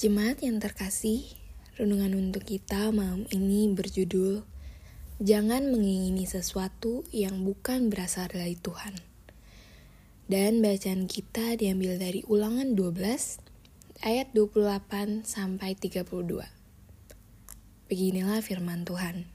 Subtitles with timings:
[0.00, 1.28] Jemaat yang terkasih,
[1.76, 4.40] renungan untuk kita malam ini berjudul
[5.20, 8.96] Jangan mengingini sesuatu yang bukan berasal dari Tuhan.
[10.24, 16.48] Dan bacaan kita diambil dari Ulangan 12 ayat 28 sampai 32.
[17.92, 19.28] Beginilah firman Tuhan.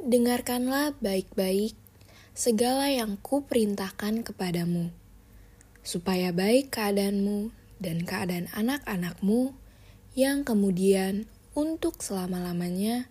[0.00, 1.76] Dengarkanlah baik-baik
[2.32, 5.03] segala yang kuperintahkan kepadamu
[5.84, 9.52] supaya baik keadaanmu dan keadaan anak-anakmu
[10.16, 13.06] yang kemudian untuk selama-lamanya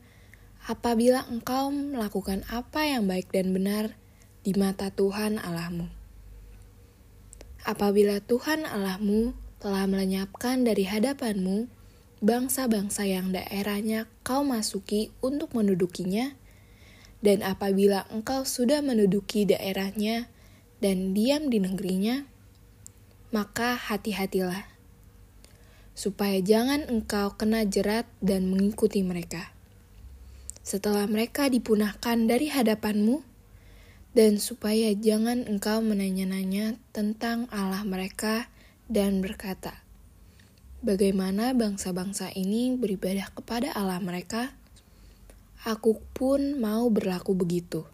[0.66, 3.96] apabila engkau melakukan apa yang baik dan benar
[4.44, 5.88] di mata Tuhan Allahmu.
[7.64, 9.32] Apabila Tuhan Allahmu
[9.64, 11.72] telah melenyapkan dari hadapanmu
[12.20, 16.36] bangsa-bangsa yang daerahnya kau masuki untuk mendudukinya,
[17.24, 20.28] dan apabila engkau sudah menduduki daerahnya
[20.84, 22.28] dan diam di negerinya,
[23.34, 24.70] maka hati-hatilah,
[25.98, 29.50] supaya jangan engkau kena jerat dan mengikuti mereka.
[30.62, 33.26] Setelah mereka dipunahkan dari hadapanmu,
[34.14, 38.54] dan supaya jangan engkau menanya-nanya tentang Allah mereka
[38.86, 39.82] dan berkata,
[40.84, 44.54] Bagaimana bangsa-bangsa ini beribadah kepada Allah mereka?
[45.64, 47.88] Aku pun mau berlaku begitu.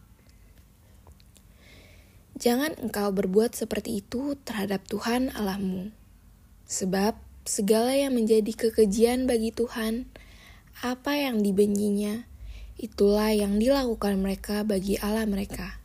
[2.40, 5.92] Jangan engkau berbuat seperti itu terhadap Tuhan Allahmu.
[6.72, 10.08] Sebab segala yang menjadi kekejian bagi Tuhan,
[10.80, 12.24] apa yang dibencinya,
[12.80, 15.84] itulah yang dilakukan mereka bagi Allah mereka.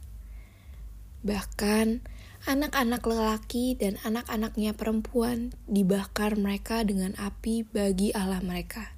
[1.26, 2.06] Bahkan
[2.46, 8.94] anak-anak lelaki dan anak-anaknya perempuan dibakar mereka dengan api bagi Allah mereka.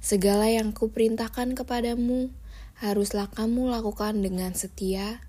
[0.00, 2.32] Segala yang kuperintahkan kepadamu,
[2.80, 5.20] haruslah kamu lakukan dengan setia,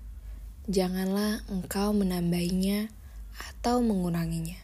[0.70, 2.90] janganlah engkau menambahinya
[3.34, 4.58] atau menguranginya.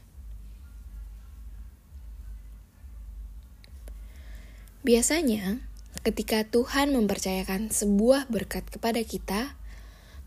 [4.87, 5.61] Biasanya,
[6.06, 9.59] ketika Tuhan mempercayakan sebuah berkat kepada kita,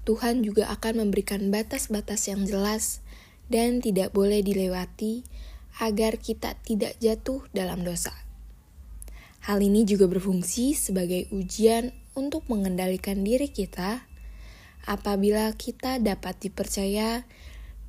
[0.04, 3.00] Tuhan juga akan memberikan batas-batas yang jelas
[3.48, 5.24] dan tidak boleh dilewati
[5.80, 8.12] agar kita tidak jatuh dalam dosa.
[9.42, 14.06] Hal ini juga berfungsi sebagai ujian untuk mengendalikan diri kita
[14.86, 17.26] apabila kita dapat dipercaya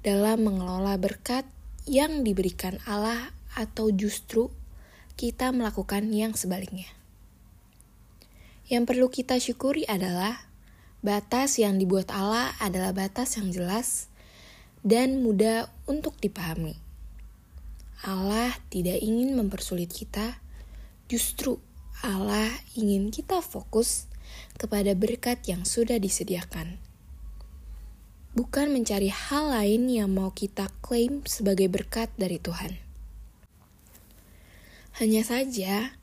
[0.02, 1.46] dalam mengelola berkat
[1.86, 4.50] yang diberikan Allah atau justru
[5.14, 6.88] kita melakukan yang sebaliknya.
[8.66, 10.48] Yang perlu kita syukuri adalah
[11.02, 14.08] batas yang dibuat Allah adalah batas yang jelas
[14.86, 16.78] dan mudah untuk dipahami.
[18.02, 20.42] Allah tidak ingin mempersulit kita,
[21.06, 21.62] justru
[22.02, 24.10] Allah ingin kita fokus
[24.56, 26.78] kepada berkat yang sudah disediakan.
[28.32, 32.80] Bukan mencari hal lain yang mau kita klaim sebagai berkat dari Tuhan.
[34.96, 35.96] Hanya saja,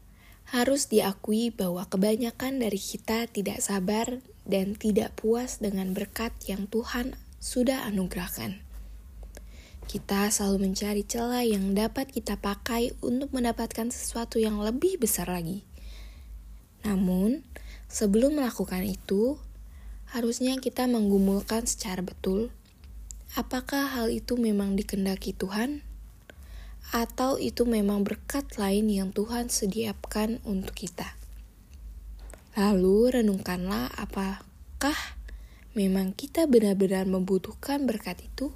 [0.50, 7.14] harus diakui bahwa kebanyakan dari kita tidak sabar dan tidak puas dengan berkat yang Tuhan
[7.38, 8.62] sudah anugerahkan.
[9.90, 15.66] Kita selalu mencari celah yang dapat kita pakai untuk mendapatkan sesuatu yang lebih besar lagi.
[16.86, 17.42] Namun,
[17.90, 19.42] Sebelum melakukan itu,
[20.14, 22.54] harusnya kita menggumulkan secara betul
[23.38, 25.86] apakah hal itu memang dikendaki Tuhan
[26.90, 31.14] atau itu memang berkat lain yang Tuhan sediakan untuk kita.
[32.58, 34.98] Lalu renungkanlah apakah
[35.78, 38.50] memang kita benar-benar membutuhkan berkat itu?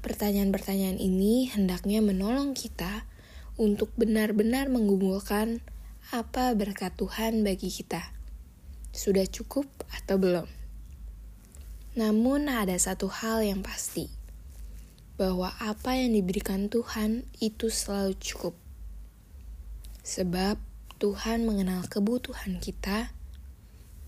[0.00, 3.04] Pertanyaan-pertanyaan ini hendaknya menolong kita
[3.60, 5.60] untuk benar-benar menggumulkan
[6.08, 8.00] apa berkat Tuhan bagi kita?
[8.96, 10.48] Sudah cukup atau belum?
[12.00, 14.08] Namun ada satu hal yang pasti,
[15.20, 18.56] bahwa apa yang diberikan Tuhan itu selalu cukup.
[20.00, 20.56] Sebab
[20.96, 23.12] Tuhan mengenal kebutuhan kita,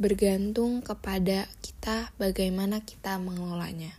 [0.00, 3.92] bergantung kepada kita bagaimana kita mengelolanya.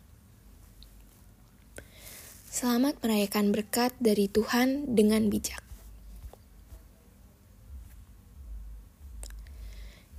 [2.50, 5.71] Selamat merayakan berkat dari Tuhan dengan bijak.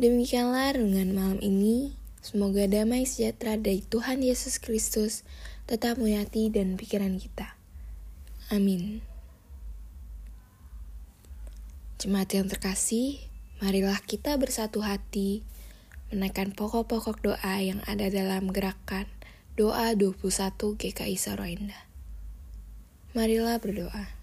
[0.02, 1.94] Demikianlah renungan malam ini.
[2.26, 5.22] Semoga damai sejahtera dari Tuhan Yesus Kristus
[5.70, 7.54] tetap menyati dan pikiran kita.
[8.50, 8.98] Amin.
[12.02, 13.22] Jemaat yang terkasih,
[13.62, 15.46] marilah kita bersatu hati
[16.10, 19.06] menaikkan pokok-pokok doa yang ada dalam gerakan
[19.54, 20.18] doa 21
[20.82, 21.78] GKI Sarainda.
[23.14, 24.21] Marilah berdoa.